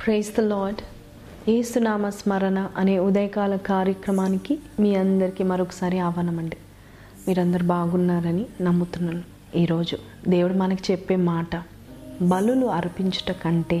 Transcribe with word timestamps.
Praise 0.00 0.28
the 0.36 0.42
lord 0.50 0.80
ఏసునామ 1.52 2.04
స్మరణ 2.18 2.58
అనే 2.80 2.92
ఉదయకాల 3.06 3.54
కార్యక్రమానికి 3.70 4.54
మీ 4.82 4.90
అందరికీ 5.00 5.42
మరొకసారి 5.50 5.98
ఆహ్వానం 6.06 6.36
అండి 6.42 6.58
మీరందరూ 7.26 7.64
బాగున్నారని 7.72 8.44
నమ్ముతున్నాను. 8.66 9.22
ఈరోజు 9.62 9.96
దేవుడు 10.34 10.54
మనకి 10.62 10.84
చెప్పే 10.88 11.16
మాట 11.30 11.52
బలులు 12.32 12.68
అర్పించుట 12.78 13.32
కంటే 13.44 13.80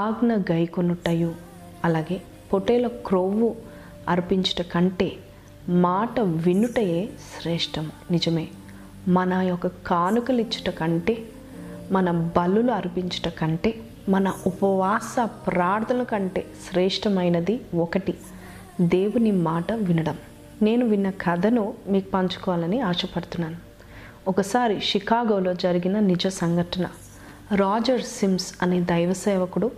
ఆజ్ఞ 0.00 0.32
గైకొనుటయు 0.50 1.30
అలాగే 1.84 2.18
పొటేల 2.52 2.86
క్రొవ్వు 3.06 3.50
అర్పించుట 4.14 4.62
కంటే 4.74 5.08
మాట 5.86 6.14
వినుటయే 6.46 7.00
శ్రేష్టం. 7.30 7.86
నిజమే 8.10 8.46
మన 9.18 9.32
యొక్క 9.52 9.66
కానుకలు 9.92 10.42
ఇచ్చుట 10.46 10.70
కంటే 10.82 11.16
మన 11.92 12.10
బలులు 12.36 12.72
అర్పించుట 12.72 13.28
కంటే 13.40 13.72
మన 14.08 14.32
ఉపవాస 14.46 15.16
ప్రార్థనల 15.46 16.02
కంటే 16.02 16.46
శ్రేష్టమైనది 16.70 17.60
ఒకటి 17.74 18.14
దేవుని 18.80 19.32
మాట 19.32 19.72
వినడం. 19.72 20.18
నేను 20.62 20.86
విన్న 20.86 21.10
కథను 21.10 21.74
మీకు 21.88 22.10
పంచుకోవాలని 22.10 22.80
ఆశపడుతున్నాను. 22.80 23.56
ఒకసారి 24.28 24.80
షికాగోలో 24.80 25.54
జరిగిన 25.54 25.98
నిజ 25.98 26.26
సంఘటన. 26.26 26.86
రాజర్ 27.54 28.02
సిమ్స్ 28.02 28.54
అనే 28.62 28.80
దైవ 28.80 29.12
సేవకుడు 29.12 29.70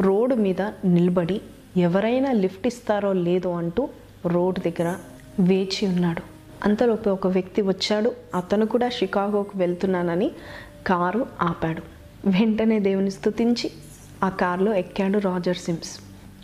రోడ్డు 0.00 0.34
మీద 0.34 0.62
నిలబడి 0.84 1.40
ఎవరైనా 1.76 2.32
లిఫ్ట్ 2.32 2.66
ఇస్తారో 2.66 3.12
లేదో 3.12 3.52
అంటూ 3.52 3.88
రోడ్డు 4.26 4.60
దగ్గర 4.60 4.96
వేచి 5.40 5.86
ఉన్నాడు. 5.86 6.22
అంతలోపు 6.64 7.10
ఒక 7.10 7.26
వ్యక్తి 7.26 7.62
వచ్చాడు. 7.62 8.12
అతను 8.34 8.66
కూడా 8.66 8.88
షికాగోకు 8.88 9.58
వెళ్తున్నానని 9.58 10.30
కారు 10.86 11.26
ఆపాడు. 11.40 11.95
వెంటనే 12.26 12.78
దేవుని 12.78 13.10
స్థుతించి 13.10 13.70
ఆ 14.24 14.28
కారులో 14.28 14.74
ఎక్కాడు 14.74 15.18
రాజర్ 15.18 15.56
సిమ్స్ 15.56 16.00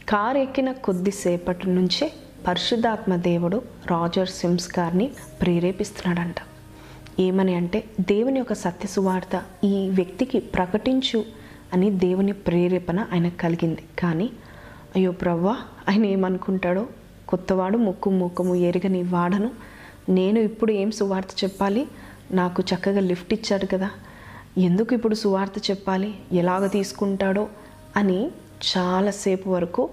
కారు 0.09 0.39
ఎక్కిన 0.39 0.73
కొద్దిసేపటి 0.73 1.71
నుంచే 1.71 2.13
పరిశుద్ధాత్మ 2.47 3.17
దేవుడు 3.17 3.63
రాజర్ 3.91 4.29
సిమ్స్ 4.29 4.79
గారిని 4.79 5.11
ప్రేరేపిస్తున్నాడంట. 5.41 6.35
ఏమని 7.21 7.55
అంటే 7.55 7.85
దేవుని 8.01 8.39
యొక్క 8.39 8.53
సత్య 8.53 8.89
సువార్త 8.89 9.43
ఈ 9.65 9.91
వ్యక్తికి 9.91 10.39
ప్రకటించు 10.39 11.25
అని 11.73 11.91
దేవుని 11.91 12.33
ప్రేరేపణ 12.33 13.07
ఆయనకు 13.13 13.37
కలిగింది. 13.37 13.83
కానీ 13.99 14.31
అయ్యో 14.97 15.13
ప్రవ్వా 15.13 15.57
ఆయన 15.89 16.05
ఏమనుకుంటాడో? 16.05 16.87
కొత్తవాడు 17.29 17.79
ముక్కు 17.79 18.11
ముఖము 18.11 18.55
ఎరగని 18.55 19.03
వాడను. 19.03 19.51
నేను 20.09 20.39
ఇప్పుడు 20.39 20.73
ఏం 20.73 20.91
సువార్త 20.91 21.45
చెప్పాలి? 21.45 21.89
నాకు 22.31 22.63
చక్కగా 22.63 23.01
లిఫ్ట్ 23.01 23.35
ఇచ్చాడు 23.35 23.67
కదా. 23.67 23.91
ఎందుకు 24.59 24.95
ఇప్పుడు 24.95 25.15
సువార్త 25.15 25.71
చెప్పాలి? 25.71 26.15
ఎలాగ 26.33 26.67
తీసుకుంటాడో? 26.67 27.49
అని 27.97 28.31
చాలాసేపు 28.63 29.51
వరకు 29.51 29.91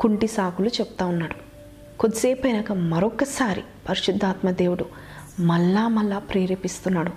కుంటి 0.00 0.26
సాకులు 0.26 0.68
చెప్తా 0.68 1.06
ఉన్నాడు. 1.06 1.34
కొద్దిసేపు 1.98 2.46
అయినాక 2.46 2.72
మరొకసారి 2.72 3.62
పరిశుద్ధాత్మ 3.88 4.50
దేవుడు 4.50 4.86
మళ్ళా 5.40 5.88
మళ్ళా 5.88 6.18
ప్రేరేపిస్తున్నాడు. 6.18 7.10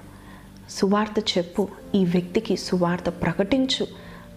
సువార్త 0.69 1.37
చెప్పు 1.37 1.67
ఈ 1.95 2.05
వ్యక్తికి 2.05 2.57
సువార్త 2.57 3.09
ప్రకటించు 3.09 3.87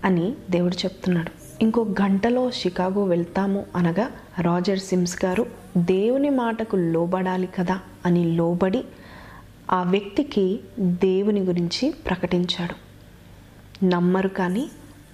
అని 0.05 0.35
దేవుడు 0.51 0.75
చెప్తున్నాడు. 0.75 1.31
ఇంకో 1.63 1.83
గంటలో 1.83 2.51
షికాగో 2.51 3.05
వెళ్తాము 3.05 3.67
అనగా 3.77 4.11
రాజర్ 4.41 4.79
సిమ్స్ 4.79 5.25
గారు 5.25 5.47
దేవుని 5.77 6.31
మాటకు 6.31 6.77
లోబడాలి 6.77 7.47
కదా 7.47 7.81
అని 8.07 8.25
లోబడి 8.25 8.85
ఆ 9.73 9.83
వ్యక్తికి 9.83 10.61
దేవుని 10.81 11.41
గురించి 11.41 11.91
ప్రకటించాడు. 11.91 12.75
నమ్మరు 13.85 14.29
కానీ 14.29 14.69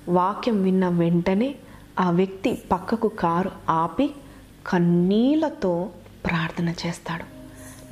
వాక్యం 0.09 0.63
విన్న 0.63 0.89
వెంటనే 0.89 1.55
ఆ 2.01 2.11
వ్యక్తి 2.11 2.63
పక్కకు 2.73 3.09
కారు 3.09 3.51
ఆపి 3.71 4.11
కన్నీళ్ళతో 4.67 5.91
ప్రార్థన 6.27 6.75
చేస్తాడు. 6.87 7.43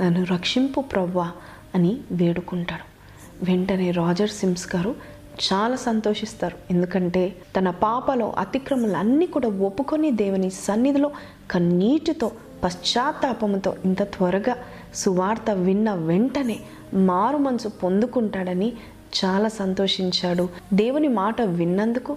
నన్ను 0.03 0.25
రక్షింపు 0.25 0.81
ప్రవ్వా 0.81 1.31
అని 1.75 2.01
వేడుకుంటాడు. 2.13 2.91
వెంటనే 3.45 3.91
రాజర్ 3.91 4.31
సిమ్స్ 4.31 4.77
గారు 4.77 4.95
చాలా 5.53 5.77
సంతోషిస్తారు. 5.77 6.57
ఎందుకంటే 6.71 7.37
తన 7.59 7.71
పాపలో 7.71 8.35
అతిక్రమలన్నీ 8.39 9.27
కూడా 9.27 9.49
ఒప్పుకొని 9.49 10.11
దేవుని 10.11 10.51
సన్నిధిలో 10.51 11.11
కన్నీటితో 11.51 12.33
పశ్చాత్తాపముతో 12.65 13.77
ఇంత 13.85 14.03
త్వరగా 14.03 14.57
సువార్త 14.95 15.51
విన్న 15.51 15.95
వెంటనే 15.95 16.59
మారు 16.95 17.37
మనసు 17.37 17.69
పొందుకుంటాడని 17.69 18.73
చాలా 19.25 19.49
సంతోషించాడు. 19.49 20.49
దేవుని 20.75 21.09
మాట 21.09 21.43
విన్నందుకు 21.43 22.17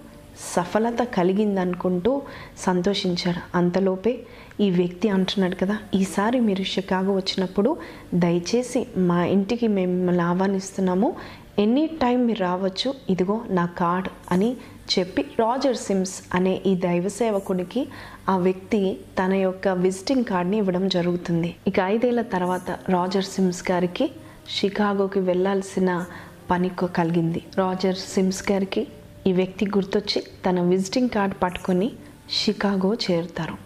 సఫలత 0.55 0.99
కలిగిందనుకుంటూ 1.03 2.21
సంతోషించాడు. 2.57 3.57
అంతలోపే 3.57 4.19
ఈ 4.59 4.69
వ్యక్తి 4.69 5.09
అంటున్నాడు 5.09 5.55
కదా 5.55 5.77
ఈసారి 5.93 6.39
మీరు 6.39 6.63
షికాగో 6.63 7.13
వచ్చినప్పుడు 7.13 7.77
దయచేసి 8.13 8.87
మా 8.97 9.25
ఇంటికి 9.25 9.67
మేము 9.67 9.91
మిమ్మల్ని 9.91 10.23
ఆహ్వానిస్తున్నాము 10.23 11.13
ఎనీ 11.59 11.87
టైం 11.87 12.25
మీరు 12.25 12.39
రావచ్చు 12.39 12.93
ఇదిగో 13.09 13.41
నా 13.49 13.65
కార్డ్ 13.65 14.07
అని 14.31 14.55
చెప్పి 14.93 15.21
రాజర్ 15.21 15.75
సిమ్స్ 15.75 16.35
అనే 16.35 16.61
ఈ 16.65 16.75
దైవ 16.75 17.07
సేవకుడికి 17.07 17.87
ఆ 18.29 18.37
వ్యక్తి 18.37 18.97
తన 19.19 19.33
యొక్క 19.33 19.67
విజిటింగ్ 19.67 20.25
కార్డ్ని 20.25 20.57
ఇవ్వడం 20.57 20.87
జరుగుతుంది. 20.87 21.55
ఇక 21.67 21.79
ఐదేళ్ళ 21.79 22.21
తర్వాత 22.21 22.71
రాజర్ 22.71 23.25
సిమ్స్ 23.25 23.71
గారికి 23.71 24.11
షికాగోకి 24.49 25.19
వెళ్ళాల్సిన 25.19 26.05
పని 26.51 26.69
కలిగింది. 26.69 27.43
రాజర్ 27.57 27.95
సిమ్స్ 27.95 28.51
గారికి 28.51 28.87
ఈ 29.27 29.33
వ్యక్తి 29.33 29.65
గుర్తొచ్చి 29.65 30.23
తన 30.45 30.61
విజిటింగ్ 30.61 31.09
కార్డ్ 31.09 31.35
పట్టుకొని 31.43 31.91
షికాగో 32.29 32.93
చేరుతారు. 32.93 33.57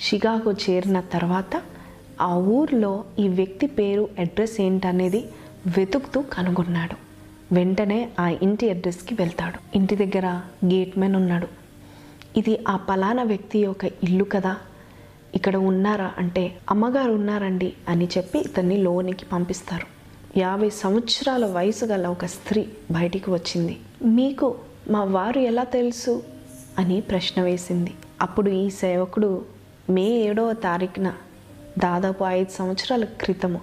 షికాగో 0.00 0.52
చేరిన 0.52 1.00
తర్వాత 1.00 1.62
ఆ 2.20 2.34
ఊర్లో 2.36 3.04
ఈ 3.18 3.28
వ్యక్తి 3.28 3.66
పేరు 3.66 4.08
అడ్రస్ 4.18 4.60
ఏంటనేది 4.60 5.24
వెతుకుతూ 5.66 6.22
కనుగొన్నాడు. 6.22 7.03
వెంటనే 7.54 8.10
ఆ 8.20 8.28
ఇంటి 8.28 8.70
అడ్రస్కి 8.70 9.14
వెళ్తాడు. 9.14 9.76
ఇంటి 9.76 9.96
దగ్గర 9.96 10.26
గేట్మెన్ 10.66 11.16
ఉన్నాడు. 11.16 11.48
ఇది 12.36 12.58
ఆ 12.68 12.76
పలానా 12.76 13.22
వ్యక్తి 13.22 13.58
యొక్క 13.58 13.84
ఇల్లు 13.84 14.24
కదా. 14.24 14.56
ఇక్కడ 15.34 15.56
ఉన్నారా 15.56 16.12
అంటే 16.18 16.56
అమ్మగారు 16.70 17.12
ఉన్నారండి 17.12 17.72
అని 17.88 18.08
చెప్పి 18.18 18.38
ఇతన్ని 18.38 18.76
లోనికి 18.76 19.24
పంపిస్తారు. 19.24 19.86
యాభై 20.38 20.70
సంవత్సరాల 20.70 21.46
వయసు 21.46 21.84
గల 21.84 22.06
ఒక 22.06 22.24
స్త్రీ 22.26 22.68
బయటికి 22.90 23.30
వచ్చింది. 23.30 23.76
మీకు 24.04 24.54
మా 24.90 25.04
వారు 25.04 25.38
ఎలా 25.38 25.64
తెలుసు? 25.64 26.22
అని 26.78 27.00
ప్రశ్న 27.00 27.42
వేసింది. 27.42 27.94
అప్పుడు 28.20 28.50
ఈ 28.50 28.70
సేవకుడు 28.70 29.44
మే 29.90 30.10
ఏడవ 30.10 30.52
తారీఖున 30.52 31.12
దాదాపు 31.78 32.24
ఐదు 32.24 32.50
సంవత్సరాల 32.50 33.04
క్రితము 33.04 33.60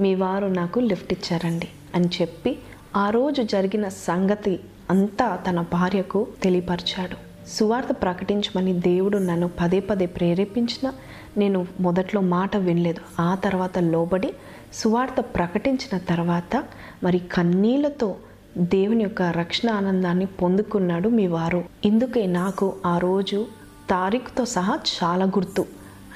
మీ 0.00 0.14
వారు 0.14 0.46
నాకు 0.46 0.80
లిఫ్ట్ 0.80 1.12
ఇచ్చారండి 1.12 1.68
అని 1.94 2.08
చెప్పి 2.20 2.58
ఆ 2.96 3.10
రోజు 3.10 3.42
జరిగిన 3.42 3.88
సంగతి 3.88 4.60
అంతా 4.90 5.36
తన 5.36 5.60
భార్యకు 5.60 6.26
తెలియపరిచాడు. 6.42 7.16
సువార్త 7.48 7.88
ప్రకటించమని 7.92 8.72
దేవుడు 8.72 9.18
నన్ను 9.18 9.50
పదే 9.60 9.80
పదే 9.80 10.06
ప్రేరేపించిన 10.06 10.92
నేను 11.36 11.66
మొదట్లో 11.80 12.20
మాట 12.20 12.56
వినలేదు. 12.56 13.22
ఆ 13.22 13.34
తర్వాత 13.34 13.78
లోబడి 13.78 14.34
సువార్త 14.74 15.20
ప్రకటించిన 15.20 15.98
తర్వాత 15.98 16.64
మరి 17.02 17.18
కన్నీళ్ళతో 17.18 18.16
దేవుని 18.58 19.02
యొక్క 19.02 19.22
రక్షణ 19.22 19.70
ఆనందాన్ని 19.70 20.26
పొందుకున్నాడు 20.26 21.08
మీ 21.08 21.26
వారు. 21.26 21.64
ఇందుకే 21.84 22.26
నాకు 22.26 22.74
ఆ 22.86 22.98
రోజు 22.98 23.46
తారీఖుతో 23.90 24.44
సహా 24.44 24.78
చాలా 25.04 25.24
గుర్తు 25.24 25.66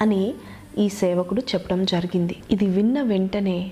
అని 0.01 0.33
ఈ 0.77 0.89
సేవకుడు 0.89 1.41
చెప్పడం 1.41 1.85
జరిగింది. 1.85 2.35
ఇది 2.51 2.65
విన్న 2.65 3.01
వెంటనే 3.01 3.71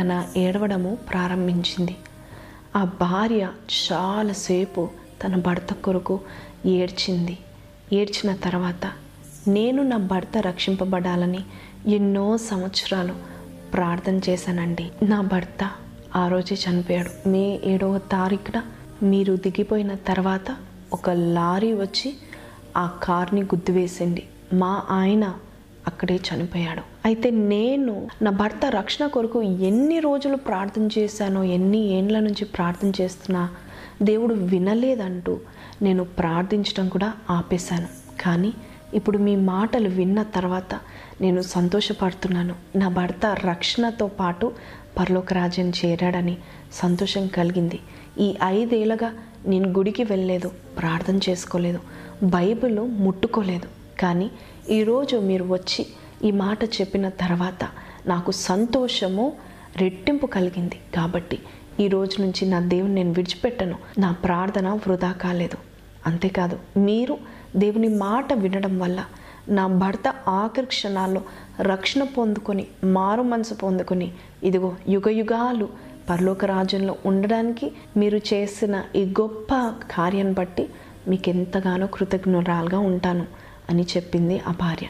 తన 0.00 0.26
ఏడవడము 0.36 0.98
ప్రారంభించింది. 1.12 1.96
ఆ 2.76 2.84
భార్య 2.84 3.50
చాలాసేపు 3.92 4.88
తన 5.24 5.36
భర్త 5.36 5.74
కొరకు 5.74 6.20
ఏడ్చింది. 6.66 7.38
ఏడ్చిన 7.92 8.36
తర్వాత 8.36 8.92
నేను 9.48 9.82
నా 9.82 9.96
భర్త 9.96 10.38
రక్షింపబడాలని 10.38 11.40
ఎన్నో 11.86 12.38
సంవత్సరాలు 12.38 13.14
ప్రార్థన 13.74 14.20
చేశానండి. 14.28 14.90
నా 15.02 15.20
భర్త 15.20 15.70
ఆ 16.16 16.28
రోజే 16.28 16.56
చనిపోయాడు. 16.70 17.28
మే 17.28 17.60
ఏడవ 17.64 17.98
తారీఖున 17.98 18.62
మీరు 19.02 19.36
దిగిపోయిన 19.36 19.94
తర్వాత 19.94 20.56
ఒక 20.92 21.10
లారీ 21.10 21.72
వచ్చి 21.72 22.16
ఆ 22.76 22.98
కార్ని 23.02 23.42
గుద్దివేసింది. 23.42 24.26
మా 24.52 24.82
ఆయన 24.90 25.34
అక్కడే 25.88 26.20
చనిపోయాడు. 26.28 26.82
అయితే 27.04 27.30
నేను 27.30 28.08
నా 28.22 28.30
భర్త 28.30 28.66
రక్షణ 28.66 29.06
కొరకు 29.06 29.42
ఎన్ని 29.42 29.98
రోజులు 30.00 30.36
ప్రార్థన 30.36 30.88
చేశానో 30.98 31.44
ఎన్ని 31.56 31.80
ఏండ్ల 31.96 32.20
నుంచి 32.20 32.44
ప్రార్థన 32.44 32.92
చేస్తున్నా 33.00 33.42
దేవుడు 34.02 34.34
వినలేదంటూ 34.34 35.40
నేను 35.82 36.04
ప్రార్థించడం 36.04 36.88
కూడా 36.88 37.12
ఆపేశాను. 37.30 37.88
కానీ 38.20 38.52
ఇప్పుడు 38.94 39.18
మీ 39.18 39.36
మాటలు 39.36 39.88
విన్న 39.88 40.22
తర్వాత 40.22 40.74
నేను 41.20 41.40
సంతోషపడుతున్నాను. 41.42 42.54
నా 42.76 42.88
భర్త 42.88 43.26
రక్షణతో 43.26 44.06
పాటు 44.06 44.52
పరలోక 44.98 45.32
రాజ్యం 45.32 45.68
చేరాడని 45.70 46.36
సంతోషం 46.72 47.26
కలిగింది. 47.26 47.80
ఈ 48.20 48.34
ఐదేళ్ళగా 48.42 49.12
నేను 49.46 49.68
గుడికి 49.68 50.04
వెళ్ళలేదు 50.04 50.50
ప్రార్థన 50.78 51.16
చేసుకోలేదు 51.28 51.80
బైబిల్ 52.22 52.78
ముట్టుకోలేదు. 52.78 53.83
కానీ 54.00 54.30
ఈరోజు 54.70 55.16
మీరు 55.16 55.44
వచ్చి 55.44 55.82
ఈ 56.24 56.30
మాట 56.30 56.64
చెప్పిన 56.64 57.08
తర్వాత 57.22 57.64
నాకు 58.06 58.30
సంతోషము 58.30 59.26
రెట్టింపు 59.76 60.26
కలిగింది. 60.26 60.78
కాబట్టి 60.94 61.38
ఈ 61.80 61.88
రోజు 61.88 62.16
నుంచి 62.22 62.46
నా 62.46 62.58
దేవుని 62.72 62.94
నేను 62.94 63.12
విడిచిపెట్టను. 63.12 63.76
నా 63.98 64.10
ప్రార్థన 64.24 64.68
వృధా 64.84 65.12
కాలేదు. 65.22 65.58
అంతేకాదు 66.06 66.56
మీరు 66.88 67.18
దేవుని 67.56 67.88
మాట 67.88 68.32
వినడం 68.32 68.74
వల్ల 68.78 69.00
నా 69.48 69.66
భర్త 69.66 70.08
ఆఖరి 70.28 70.66
క్షణాల్లో 70.66 71.22
రక్షణ 71.60 72.02
పొందుకొని 72.02 72.66
మారు 72.84 73.22
మనసు 73.22 73.54
పొందుకొని 73.54 74.12
ఇదిగో 74.42 74.70
యుగ 74.88 75.08
యుగాలు 75.08 75.68
పరలోక 76.10 76.44
రాజ్యంలో 76.44 76.96
ఉండడానికి 77.06 77.66
మీరు 77.96 78.20
చేసిన 78.30 78.82
ఈ 78.96 79.04
గొప్ప 79.20 79.54
కార్యాన్ని 79.90 80.34
బట్టి 80.34 80.64
మీకు 81.08 81.28
ఎంతగానో 81.30 81.86
కృతజ్ఞురాలుగా 81.86 82.78
ఉంటాను. 82.78 83.24
అని 83.70 83.82
చెప్పింది 83.82 84.40
ఆ 84.40 84.52
భార్య. 84.52 84.86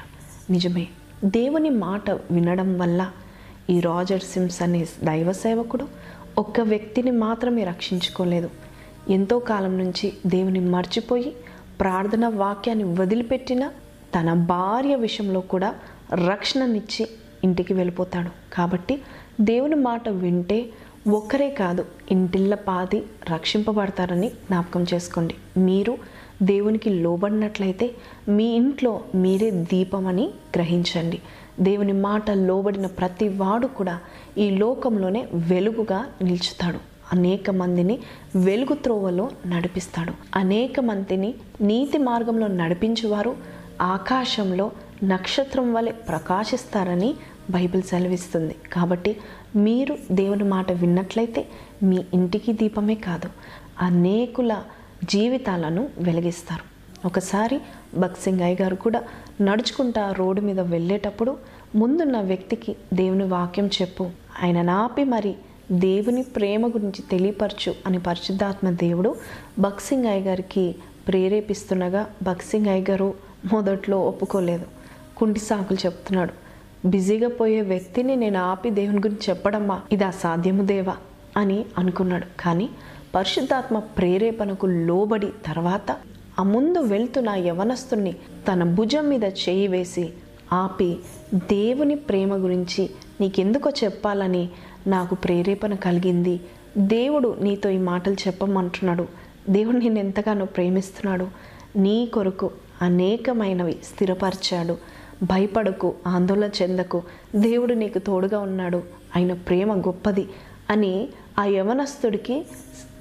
నిజమే. 0.50 0.86
దేవుని 1.24 1.70
మాట 1.70 2.10
వినడం 2.10 2.78
వల్ల 2.78 3.10
ఈ 3.70 3.80
రాజర్ 3.80 4.20
సిమ్స్ 4.20 4.62
అనే 4.62 4.86
దైవ 5.04 5.32
సేవకుడు 5.32 5.88
ఒక్క 6.38 6.60
వ్యక్తిని 6.60 7.10
మాత్రమే 7.10 7.64
రక్షించుకోలేదు. 7.64 8.50
ఎంతో 9.10 9.38
కాలం 9.38 9.78
నుంచి 9.78 10.12
దేవుని 10.26 10.60
మర్చిపోయి 10.60 11.36
ప్రార్థన 11.80 12.28
వాక్యాన్ని 12.28 12.84
వదిలిపెట్టిన 12.84 13.68
తన 14.14 14.32
భార్య 14.32 14.94
విషయంలో 14.94 15.40
కూడా 15.40 15.74
రక్షణనిచ్చి 16.28 17.08
ఇంటికి 17.44 17.74
వెళ్ళిపోతాడు. 17.74 18.54
కాబట్టి 18.54 19.02
దేవుని 19.40 19.74
మాట 19.74 20.08
వింటే 20.08 20.66
ఒక్కరే 21.08 21.50
కాదు 21.50 21.86
ఇంటిళ్ళ 22.10 22.54
పాది 22.54 23.02
రక్షింపబడతారని 23.32 24.28
జ్ఞాపకం 24.28 24.86
చేసుకోండి. 24.94 25.34
మీరు 25.56 25.98
దేవునికి 26.44 26.91
లోబడినట్లయితే 26.91 27.91
మీ 28.29 28.44
ఇంట్లో 28.44 29.00
మీరే 29.14 29.50
దీపమని 29.50 30.26
గ్రహించండి. 30.56 31.19
దేవుని 31.61 31.93
మాట 31.93 32.31
లోబడిన 32.31 32.87
ప్రతి 32.87 33.29
వాడు 33.29 33.67
కూడా 33.67 33.99
ఈ 34.38 34.50
లోకంలోనే 34.50 35.26
వెలుగుగా 35.35 36.06
నిలుచుతాడు. 36.23 36.79
అనేక 37.12 37.50
మందిని 37.50 37.99
వెలుగు 38.37 38.75
త్రోవలో 38.75 39.31
నడిపిస్తాడు. 39.46 40.12
అనేక 40.38 40.81
మందిని 40.81 41.35
నీతి 41.61 41.99
మార్గంలో 41.99 42.46
నడిపించేవారు 42.46 43.37
ఆకాశంలో 43.82 44.70
నక్షత్రం 45.05 45.75
వలె 45.75 45.93
ప్రకాశిస్తారని 45.93 47.14
బైబిల్ 47.50 47.82
సెలవిస్తుంది. 47.82 48.55
కాబట్టి 48.73 49.17
మీరు 49.56 49.96
దేవుని 50.12 50.44
మాట 50.44 50.73
విన్నట్లయితే 50.73 51.46
మీ 51.82 52.05
ఇంటికి 52.14 52.52
దీపమే 52.52 52.94
కాదు 52.94 53.29
అనేకుల 53.82 54.52
జీవితాలను 55.04 55.88
వెలిగిస్తారు. 55.98 56.74
ఒకసారి 57.06 57.60
భక్సింగ్ 57.96 58.40
గారు 58.40 58.74
కూడా 58.74 59.02
నడుచుకుంటా 59.40 60.12
రోడ్డు 60.12 60.40
మీద 60.40 60.60
వెళ్ళేటప్పుడు 60.60 61.36
ముందున్న 61.76 62.20
వ్యక్తికి 62.20 62.76
దేవుని 62.94 63.24
వాక్యం 63.24 63.66
చెప్పు. 63.66 64.10
ఆయన 64.42 64.62
నాపి 64.62 65.04
మరి 65.04 65.34
దేవుని 65.72 66.22
ప్రేమ 66.22 66.66
గురించి 66.68 67.02
తెలియపరచు 67.10 67.74
అని 67.86 67.98
పరిశుద్ధాత్మ 67.98 68.70
దేవుడు 68.70 69.16
భక్సింగ్ 69.58 70.06
అయ్య 70.06 70.24
గారికి 70.24 70.74
ప్రేరేపిస్తుండగా 71.08 72.06
భక్సింగ్ 72.22 72.66
అయ్య 72.66 72.84
గారు 72.90 73.14
మొదట్లో 73.52 74.00
ఒప్పుకోలేదు. 74.00 74.64
కుంటి 75.16 75.40
సాకులు 75.40 75.86
చెప్తున్నాడు. 75.86 76.32
బిజీగా 76.88 77.28
పోయే 77.28 77.60
వ్యక్తిని 77.60 78.16
నేను 78.16 78.40
ఆపి 78.40 78.70
దేవుని 78.70 78.98
గురించి 78.98 79.30
చెప్పడమ్మా 79.30 79.80
ఇది 79.92 80.04
అసాధ్యము 80.04 80.66
దేవా 80.66 80.96
అని 81.36 81.64
అనుకున్నాడు. 81.78 82.26
కానీ 82.40 82.68
పరిశుద్ధాత్మ 83.14 83.78
ప్రేరేపణకు 83.78 84.66
లోబడి 84.66 85.28
తర్వాత 85.46 85.96
ఆ 86.38 86.43
ముందు 86.43 86.78
వెళ్తున్న 86.78 87.31
యవనస్తుని 87.31 88.12
తన 88.52 88.64
భుజం 88.64 89.08
మీద 89.08 89.25
చేయి 89.25 89.69
వేసి 89.69 90.11
ఆపి 90.52 90.99
దేవుని 91.34 91.94
ప్రేమ 91.94 92.37
గురించి 92.37 92.90
నీకెందుకో 93.20 93.70
చెప్పాలని 93.84 94.49
నాకు 94.87 95.14
ప్రేరేపణ 95.14 95.75
కలిగింది. 95.75 96.40
దేవుడు 96.78 97.37
నీతో 97.40 97.70
ఈ 97.70 97.78
మాటలు 97.78 98.14
చెప్పమంటున్నాడు. 98.14 99.08
దేవుడు 99.50 99.76
నేను 99.76 99.99
ఎంతగానో 99.99 100.44
ప్రేమిస్తున్నాడు. 100.44 101.28
నీ 101.76 102.06
కొరకు 102.06 102.50
అనేకమైనవి 102.82 103.72
స్థిరపరిచాడు. 103.72 104.76
భయపడకు 105.22 105.94
ఆందోళన 106.06 106.50
చెందకు. 106.62 107.02
దేవుడు 107.37 107.75
నీకు 107.75 107.99
తోడుగా 107.99 108.38
ఉన్నాడు. 108.38 108.82
ఆయన 109.17 109.32
ప్రేమ 109.32 109.81
గొప్పది 109.81 110.28
అని 110.70 111.08
ఆ 111.38 111.44
యవనస్తుడికి 111.44 112.46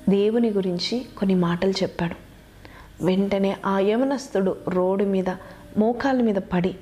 దేవుని 0.09 0.49
గురించి 0.49 1.05
కొన్ని 1.17 1.35
మాటలు 1.35 1.71
చెప్పాడు. 1.71 2.15
వెంటనే 3.05 3.57
ఆ 3.65 3.79
యవనస్తుడు 3.79 4.57
రోడ్డు 4.67 5.03
మీద 5.03 5.29
మోకాల 5.77 6.21
మీద 6.21 6.35
పడి 6.35 6.75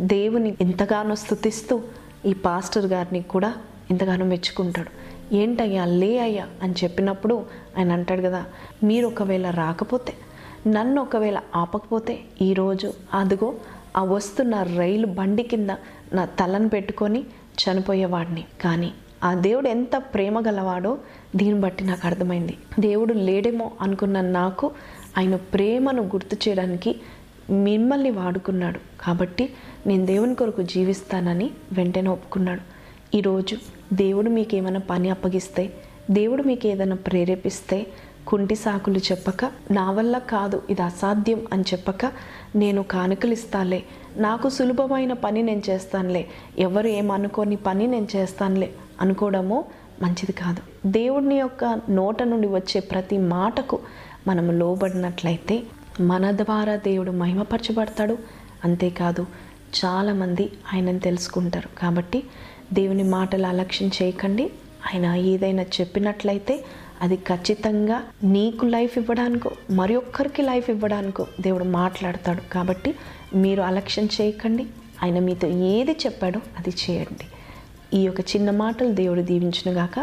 దేవుని 0.00 0.56
ఎంతగానో 0.60 1.14
స్థుతిస్తూ 1.14 1.82
ఈ 2.26 2.32
పాస్టర్ 2.32 2.86
గారిని 2.86 3.22
కూడా 3.22 3.54
ఎంతగానో 3.90 4.24
మెచ్చుకుంటాడు. 4.24 4.90
ఏంటయ్యా 5.34 5.84
లే 5.84 6.18
అయ్యా 6.18 6.46
అని 6.62 6.74
చెప్పినప్పుడు 6.84 7.46
ఆయన 7.78 7.92
అంటాడు 7.92 8.22
కదా 8.22 8.44
మీరు 8.84 9.06
ఒకవేళ 9.06 9.50
రాకపోతే 9.50 10.12
నన్ను 10.66 11.02
ఒకవేళ 11.02 11.40
ఆపకపోతే 11.56 12.20
ఈరోజు 12.42 12.94
అదిగో 13.14 13.54
ఆ 13.96 14.04
వస్తున్న 14.04 14.62
రైలు 14.62 15.06
బండి 15.06 15.42
కింద 15.42 15.70
నా 16.12 16.24
తలను 16.24 16.68
పెట్టుకొని 16.68 17.24
చనిపోయేవాడిని. 17.62 18.44
కానీ 18.64 18.92
ఆ 19.22 19.34
దేవుడు 19.34 19.68
ఎంత 19.68 19.96
ప్రేమ 19.96 20.40
గలవాడో 20.40 20.98
దీన్ని 21.36 21.60
బట్టి 21.60 21.84
నాకు 21.84 22.06
అర్థమైంది. 22.06 22.56
దేవుడు 22.78 23.12
లేడేమో 23.12 23.70
అనుకున్న 23.80 24.20
నాకు 24.20 24.70
ఆయన 25.18 25.36
ప్రేమను 25.36 26.02
గుర్తు 26.02 26.48
చేయడానికి 26.48 26.96
మిమ్మల్ని 27.50 28.10
వాడుకున్నాడు. 28.10 28.80
కాబట్టి 29.00 29.48
నేను 29.86 30.06
దేవుని 30.06 30.34
కొరకు 30.34 30.62
జీవిస్తానని 30.62 31.50
వెంటనే 31.72 32.10
ఒప్పుకున్నాడు. 32.10 32.60
ఈరోజు 33.16 33.56
దేవుడు 33.92 34.30
మీకు 34.30 34.54
ఏమైనా 34.56 34.80
పని 34.80 35.10
అప్పగిస్తే 35.10 35.72
దేవుడు 36.10 36.42
మీకు 36.42 36.66
ఏదైనా 36.66 36.96
ప్రేరేపిస్తే 36.96 37.86
కుంటి 38.28 38.54
సాకులు 38.54 38.98
చెప్పక 38.98 39.44
నా 39.70 39.90
వల్ల 39.90 40.18
కాదు 40.18 40.62
ఇది 40.70 40.82
అసాధ్యం 40.82 41.46
అని 41.52 41.64
చెప్పక 41.72 42.12
నేను 42.56 42.82
కానుకలు 42.82 43.32
ఇస్తాలే 43.32 43.82
నాకు 44.16 44.48
సులభమైన 44.48 45.12
పని 45.12 45.42
నేను 45.42 45.62
చేస్తానులే. 45.70 46.28
ఎవరు 46.58 46.88
ఏమనుకోని 46.88 47.56
పని 47.56 47.86
నేను 47.86 48.08
చేస్తానులే. 48.16 48.70
అనుకోవడము 49.02 49.64
మంచిది 50.02 50.32
కాదు. 50.32 50.88
దేవుడిని 50.88 51.38
యొక్క 51.38 51.80
నోట 51.90 52.22
నుండి 52.22 52.48
వచ్చే 52.48 52.80
ప్రతి 52.80 53.18
మాటకు 53.18 53.78
మనం 54.26 54.58
లోబడినట్లయితే 54.58 55.62
మన 56.00 56.30
ద్వారా 56.30 56.76
దేవుడు 56.76 57.10
మహిమపరచబడతాడు. 57.10 58.18
అంతేకాదు 58.64 59.26
చాలామంది 59.84 60.50
ఆయనను 60.74 60.98
తెలుసుకుంటారు. 60.98 61.68
కాబట్టి 61.78 62.22
దేవుని 62.72 63.02
మాటలు 63.02 63.46
అలక్ష్యం 63.46 63.90
చేయకండి. 64.02 64.44
ఆయన 64.86 65.14
ఏదైనా 65.14 65.62
చెప్పినట్లయితే 65.62 66.64
అది 67.02 67.16
ఖచ్చితంగా 67.16 68.02
నీకు 68.24 68.66
లైఫ్ 68.66 68.98
ఇవ్వడానికో 68.98 69.50
మరి 69.70 69.96
ఒక్కరికి 69.96 70.42
లైఫ్ 70.42 70.70
ఇవ్వడానికో 70.70 71.26
దేవుడు 71.40 71.64
మాట్లాడతాడు. 71.64 72.52
కాబట్టి 72.52 72.94
మీరు 73.34 73.62
అలక్ష్యం 73.62 74.08
చేయకండి. 74.20 74.66
ఆయన 75.02 75.18
మీతో 75.18 75.48
ఏది 75.48 75.92
చెప్పాడో 75.92 76.40
అది 76.58 76.70
చేయండి. 76.70 77.26
ఈ 77.92 78.00
యొక్క 78.04 78.20
చిన్న 78.30 78.50
మాటలు 78.56 78.92
దేవుడు 78.94 79.22
దీవించినగాక 79.22 79.96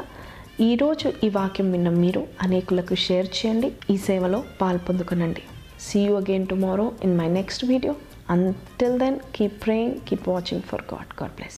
ఈరోజు 0.62 1.08
ఈ 1.24 1.30
వాక్యం 1.30 1.68
విన్న 1.72 1.90
మీరు 1.96 2.22
అనేకులకు 2.42 2.96
షేర్ 3.04 3.30
చేయండి 3.38 3.70
ఈ 3.90 3.96
సేవలో 4.00 4.40
పాల్పొందుకునండి 4.62 5.44
see 5.80 6.02
you 6.02 6.14
again 6.16 6.48
tomorrow 6.48 6.88
in 7.04 7.18
my 7.18 7.28
next 7.34 7.66
video 7.66 7.94
until 8.30 8.98
then 9.00 9.20
keep 9.36 9.58
praying 9.64 9.96
keep 10.10 10.28
watching 10.30 10.66
for 10.70 10.86
God 10.94 11.14
God 11.22 11.36
bless 11.38 11.48